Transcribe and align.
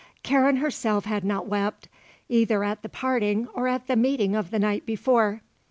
Karen 0.23 0.55
herself 0.55 1.05
had 1.05 1.23
not 1.23 1.45
wept, 1.45 1.87
either 2.27 2.63
at 2.63 2.81
the 2.81 2.89
parting 2.89 3.47
or 3.53 3.67
at 3.67 3.85
the 3.85 3.95
meeting 3.95 4.35
of 4.35 4.49
the 4.49 4.57
night 4.57 4.83
before. 4.83 5.43